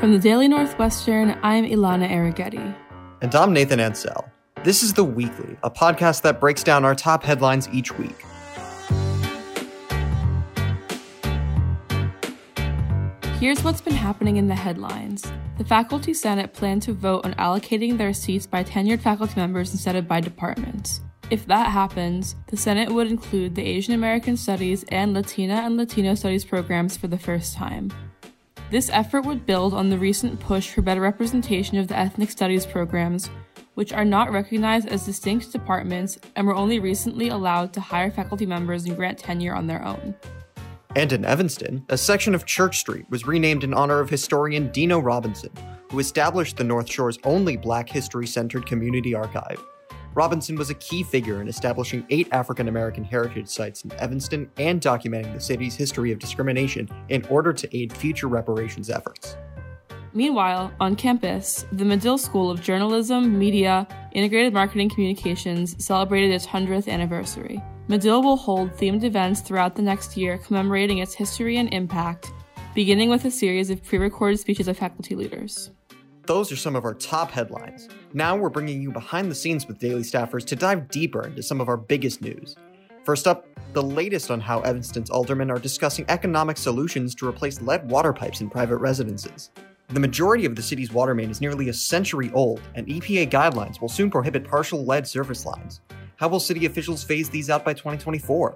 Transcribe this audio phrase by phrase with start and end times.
[0.00, 2.72] From the Daily Northwestern, I'm Ilana Arrighetti.
[3.20, 4.30] And I'm Nathan Ansell.
[4.62, 8.14] This is The Weekly, a podcast that breaks down our top headlines each week.
[13.40, 15.32] Here's what's been happening in the headlines.
[15.58, 19.96] The Faculty Senate planned to vote on allocating their seats by tenured faculty members instead
[19.96, 21.00] of by departments.
[21.28, 26.14] If that happens, the Senate would include the Asian American Studies and Latina and Latino
[26.14, 27.90] Studies programs for the first time.
[28.70, 32.66] This effort would build on the recent push for better representation of the ethnic studies
[32.66, 33.30] programs,
[33.74, 38.44] which are not recognized as distinct departments and were only recently allowed to hire faculty
[38.44, 40.14] members and grant tenure on their own.
[40.96, 44.98] And in Evanston, a section of Church Street was renamed in honor of historian Dino
[44.98, 45.52] Robinson,
[45.90, 49.64] who established the North Shore's only black history centered community archive.
[50.18, 54.80] Robinson was a key figure in establishing eight African American heritage sites in Evanston and
[54.80, 59.36] documenting the city's history of discrimination in order to aid future reparations efforts.
[60.14, 66.88] Meanwhile, on campus, the Medill School of Journalism, Media, Integrated Marketing Communications celebrated its 100th
[66.88, 67.62] anniversary.
[67.86, 72.32] Medill will hold themed events throughout the next year commemorating its history and impact,
[72.74, 75.70] beginning with a series of pre recorded speeches of faculty leaders.
[76.28, 77.88] Those are some of our top headlines.
[78.12, 81.58] Now we're bringing you behind the scenes with daily staffers to dive deeper into some
[81.58, 82.54] of our biggest news.
[83.02, 87.90] First up, the latest on how Evanston's aldermen are discussing economic solutions to replace lead
[87.90, 89.52] water pipes in private residences.
[89.88, 93.80] The majority of the city's water main is nearly a century old, and EPA guidelines
[93.80, 95.80] will soon prohibit partial lead service lines.
[96.16, 98.54] How will city officials phase these out by 2024?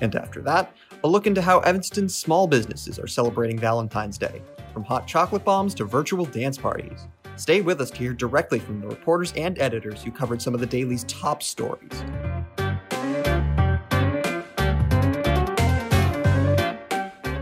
[0.00, 0.74] And after that,
[1.04, 4.40] a look into how Evanston's small businesses are celebrating Valentine's Day
[4.76, 7.06] from hot chocolate bombs to virtual dance parties.
[7.36, 10.60] Stay with us to hear directly from the reporters and editors who covered some of
[10.60, 12.04] the daily's top stories.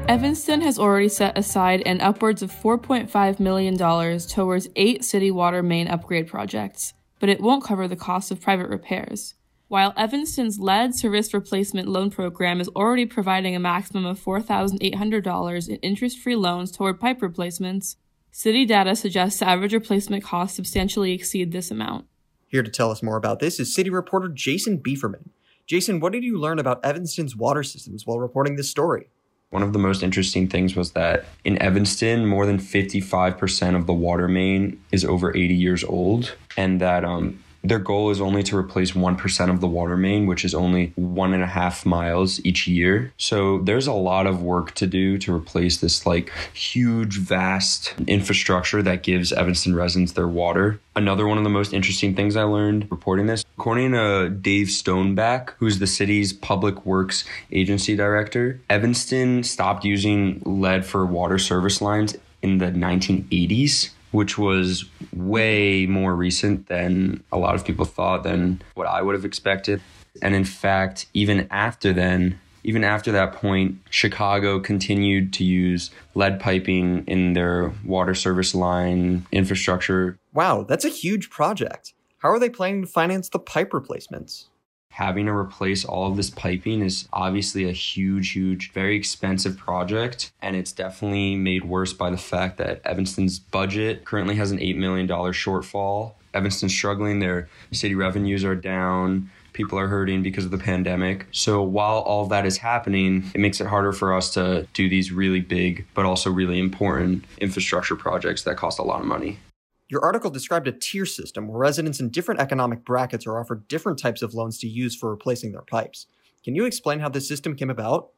[0.06, 3.76] Evanston has already set aside an upwards of $4.5 million
[4.20, 8.68] towards eight city water main upgrade projects, but it won't cover the cost of private
[8.68, 9.34] repairs.
[9.68, 15.76] While Evanston's lead service replacement loan program is already providing a maximum of $4,800 in
[15.76, 17.96] interest free loans toward pipe replacements,
[18.30, 22.06] city data suggests average replacement costs substantially exceed this amount.
[22.46, 25.30] Here to tell us more about this is city reporter Jason Beeferman.
[25.66, 29.06] Jason, what did you learn about Evanston's water systems while reporting this story?
[29.48, 33.94] One of the most interesting things was that in Evanston, more than 55% of the
[33.94, 38.56] water main is over 80 years old, and that um, their goal is only to
[38.56, 42.68] replace 1% of the water main, which is only one and a half miles each
[42.68, 43.12] year.
[43.16, 48.82] So there's a lot of work to do to replace this like huge, vast infrastructure
[48.82, 50.78] that gives Evanston residents their water.
[50.94, 55.50] Another one of the most interesting things I learned reporting this, according to Dave Stoneback,
[55.58, 62.16] who's the city's public works agency director, Evanston stopped using lead for water service lines
[62.42, 68.62] in the 1980s which was way more recent than a lot of people thought, than
[68.74, 69.82] what I would have expected.
[70.22, 76.38] And in fact, even after then, even after that point, Chicago continued to use lead
[76.38, 80.16] piping in their water service line infrastructure.
[80.32, 81.92] Wow, that's a huge project.
[82.18, 84.48] How are they planning to finance the pipe replacements?
[84.94, 90.30] Having to replace all of this piping is obviously a huge, huge, very expensive project.
[90.40, 94.76] And it's definitely made worse by the fact that Evanston's budget currently has an $8
[94.76, 96.12] million shortfall.
[96.32, 99.30] Evanston's struggling, their city revenues are down.
[99.52, 101.26] People are hurting because of the pandemic.
[101.32, 105.10] So while all that is happening, it makes it harder for us to do these
[105.10, 109.40] really big, but also really important infrastructure projects that cost a lot of money.
[109.88, 113.98] Your article described a tier system where residents in different economic brackets are offered different
[113.98, 116.06] types of loans to use for replacing their pipes.
[116.42, 118.10] Can you explain how this system came about?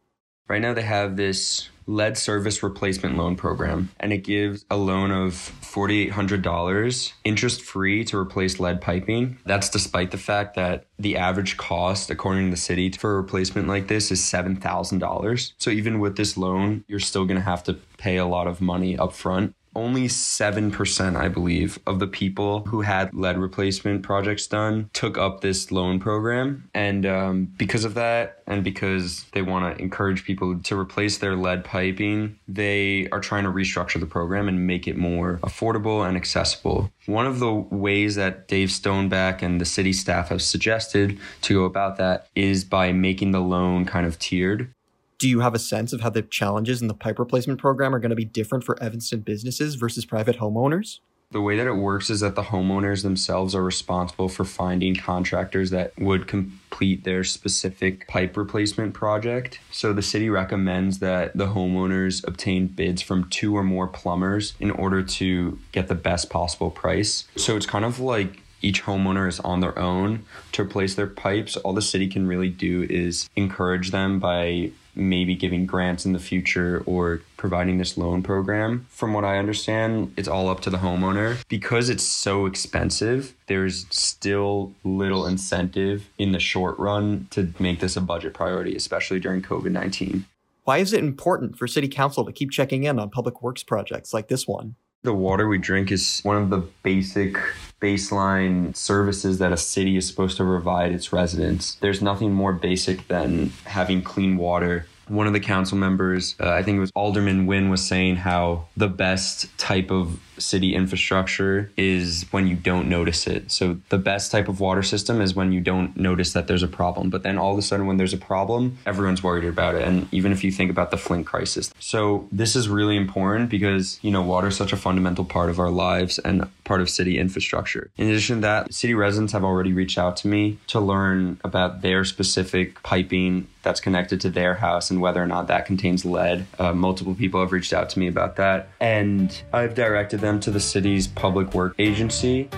[0.49, 5.10] Right now, they have this lead service replacement loan program, and it gives a loan
[5.10, 9.38] of $4,800 interest free to replace lead piping.
[9.44, 13.66] That's despite the fact that the average cost, according to the city, for a replacement
[13.66, 15.53] like this is $7,000.
[15.59, 18.60] So even with this loan, you're still going to have to pay a lot of
[18.60, 24.47] money up front only 7%, I believe, of the people who had lead replacement projects
[24.47, 26.69] done took up this loan program.
[26.75, 31.37] And um, because of that, and because they want to encourage people to replace their
[31.37, 36.17] lead piping, they are trying to restructure the program and make it more affordable and
[36.17, 36.91] accessible.
[37.07, 41.65] One of the ways that Dave Stoneback and the city staff have suggested to go
[41.65, 44.72] about that is by making the loan kind of tiered
[45.18, 47.98] do you have a sense of how the challenges in the pipe replacement program are
[47.98, 50.98] going to be different for Evanston businesses versus private homeowners?
[51.33, 55.71] The way that it works is that the homeowners themselves are responsible for finding contractors
[55.71, 59.59] that would complete their specific pipe replacement project.
[59.72, 64.71] So the city recommends that the homeowners obtain bids from two or more plumbers in
[64.71, 67.27] order to get the best possible price.
[67.36, 71.57] So it's kind of like each homeowner is on their own to replace their pipes.
[71.57, 76.19] All the city can really do is encourage them by maybe giving grants in the
[76.19, 78.87] future or providing this loan program.
[78.89, 81.47] From what I understand, it's all up to the homeowner.
[81.49, 87.97] Because it's so expensive, there's still little incentive in the short run to make this
[87.97, 90.25] a budget priority, especially during COVID 19.
[90.65, 94.13] Why is it important for City Council to keep checking in on public works projects
[94.13, 94.75] like this one?
[95.07, 97.39] The water we drink is one of the basic
[97.81, 101.77] baseline services that a city is supposed to provide its residents.
[101.77, 106.65] There's nothing more basic than having clean water one of the council members, uh, I
[106.65, 112.27] think it was Alderman Wynne, was saying how the best type of city infrastructure is
[112.30, 113.50] when you don't notice it.
[113.50, 116.68] So the best type of water system is when you don't notice that there's a
[116.68, 117.10] problem.
[117.10, 119.83] But then all of a sudden, when there's a problem, everyone's worried about it.
[119.83, 121.72] And even if you think about the Flint crisis.
[121.78, 125.59] So this is really important because, you know, water is such a fundamental part of
[125.59, 127.91] our lives and part of city infrastructure.
[127.97, 131.83] In addition to that, city residents have already reached out to me to learn about
[131.83, 136.47] their specific piping that's connected to their house and whether or not that contains lead.
[136.56, 138.68] Uh, multiple people have reached out to me about that.
[138.80, 142.51] And I've directed them to the city's public work agency.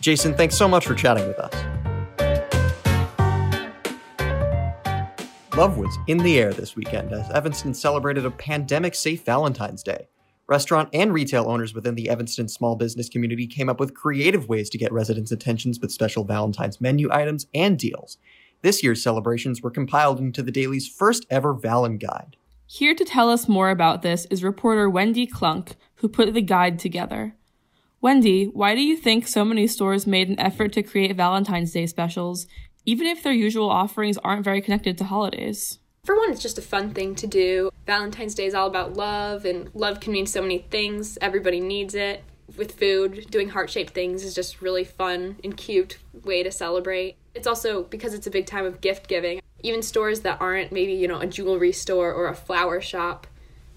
[0.00, 1.52] Jason, thanks so much for chatting with us.
[5.56, 10.06] Love was in the air this weekend as Evanston celebrated a pandemic safe Valentine's Day.
[10.48, 14.70] Restaurant and retail owners within the Evanston small business community came up with creative ways
[14.70, 18.18] to get residents' attentions with special Valentine's menu items and deals.
[18.62, 22.36] This year's celebrations were compiled into the Daily's first ever Valen Guide.
[22.68, 26.80] Here to tell us more about this is reporter Wendy Klunk, who put the guide
[26.80, 27.36] together.
[28.00, 31.86] Wendy, why do you think so many stores made an effort to create Valentine's Day
[31.86, 32.48] specials,
[32.84, 35.78] even if their usual offerings aren't very connected to holidays?
[36.04, 37.70] For one, it's just a fun thing to do.
[37.86, 41.16] Valentine's Day is all about love, and love can mean so many things.
[41.20, 42.24] Everybody needs it.
[42.56, 47.16] With food, doing heart shaped things is just really fun and cute way to celebrate.
[47.34, 49.40] It's also because it's a big time of gift giving.
[49.66, 53.26] Even stores that aren't maybe, you know, a jewelry store or a flower shop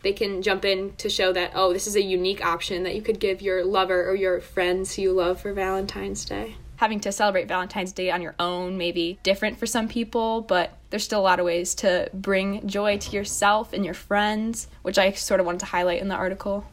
[0.01, 3.01] they can jump in to show that oh this is a unique option that you
[3.01, 7.11] could give your lover or your friends who you love for valentine's day having to
[7.11, 11.19] celebrate valentine's day on your own may be different for some people but there's still
[11.19, 15.39] a lot of ways to bring joy to yourself and your friends which i sort
[15.39, 16.65] of wanted to highlight in the article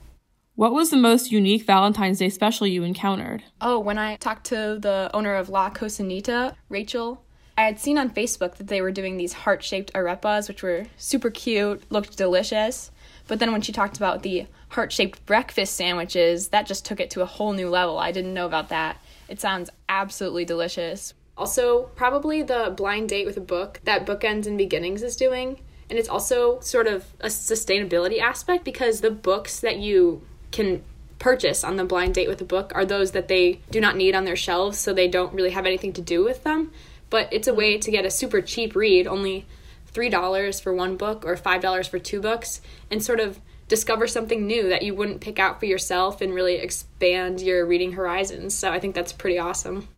[0.55, 3.43] what was the most unique Valentine's Day special you encountered?
[3.61, 7.23] Oh, when I talked to the owner of La Cocinita, Rachel,
[7.59, 10.87] I had seen on Facebook that they were doing these heart shaped arepas, which were
[10.99, 12.91] super cute, looked delicious.
[13.29, 17.11] But then when she talked about the heart shaped breakfast sandwiches, that just took it
[17.11, 17.99] to a whole new level.
[17.99, 18.99] I didn't know about that.
[19.29, 21.15] It sounds absolutely delicious.
[21.37, 25.61] Also, probably the blind date with a book that Bookends and Beginnings is doing.
[25.89, 30.83] And it's also sort of a sustainability aspect because the books that you can
[31.19, 34.15] purchase on the blind date with a book are those that they do not need
[34.15, 36.71] on their shelves, so they don't really have anything to do with them.
[37.11, 39.47] But it's a way to get a super cheap read, only
[39.93, 42.61] $3 for one book or $5 for two books
[42.91, 46.57] and sort of discover something new that you wouldn't pick out for yourself and really
[46.57, 48.55] expand your reading horizons.
[48.55, 49.89] So I think that's pretty awesome.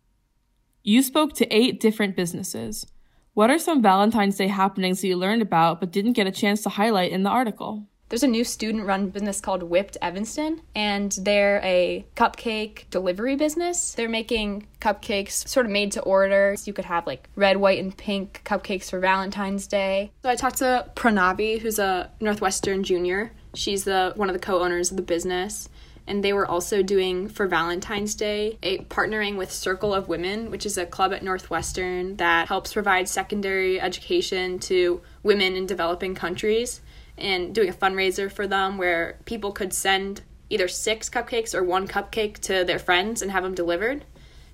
[0.83, 2.87] You spoke to eight different businesses.
[3.33, 6.61] What are some Valentine's Day happenings that you learned about but didn't get a chance
[6.63, 7.88] to highlight in the article?
[8.09, 13.93] There's a new student run business called Whipped Evanston, and they're a cupcake delivery business.
[13.93, 16.55] They're making cupcakes sort of made to order.
[16.57, 20.11] So you could have like red, white, and pink cupcakes for Valentine's Day.
[20.23, 23.31] So I talked to Pranavi, who's a Northwestern junior.
[23.53, 25.69] She's the one of the co-owners of the business
[26.09, 30.65] and they were also doing for Valentine's Day a partnering with Circle of Women, which
[30.65, 36.81] is a club at Northwestern that helps provide secondary education to women in developing countries
[37.19, 41.87] and doing a fundraiser for them where people could send either six cupcakes or one
[41.87, 44.05] cupcake to their friends and have them delivered.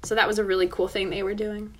[0.03, 1.73] So that was a really cool thing they were doing.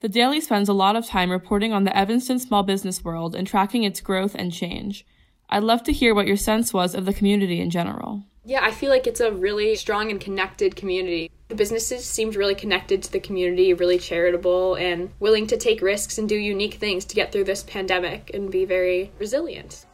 [0.00, 3.46] The Daily spends a lot of time reporting on the Evanston small business world and
[3.46, 5.06] tracking its growth and change.
[5.48, 8.24] I'd love to hear what your sense was of the community in general.
[8.44, 11.30] Yeah, I feel like it's a really strong and connected community.
[11.46, 16.18] The businesses seemed really connected to the community, really charitable, and willing to take risks
[16.18, 19.86] and do unique things to get through this pandemic and be very resilient.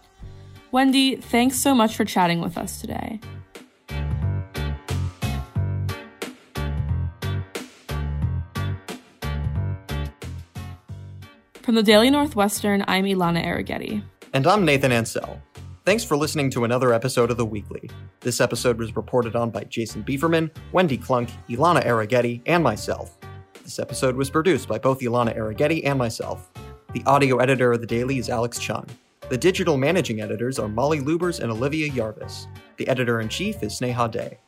[0.70, 3.20] Wendy, thanks so much for chatting with us today.
[11.62, 14.02] From the Daily Northwestern, I'm Ilana Arrighetti.
[14.32, 15.40] And I'm Nathan Ansell.
[15.84, 17.88] Thanks for listening to another episode of The Weekly.
[18.20, 23.16] This episode was reported on by Jason Beeferman, Wendy Klunk, Ilana Arrighetti, and myself.
[23.62, 26.50] This episode was produced by both Ilana Arrighetti and myself.
[26.92, 28.86] The audio editor of The Daily is Alex Chung.
[29.28, 32.46] The digital managing editors are Molly Lubers and Olivia Yarvis.
[32.78, 34.38] The editor in chief is Sneha Dey.